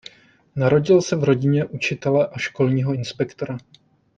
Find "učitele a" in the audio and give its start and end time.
1.65-2.37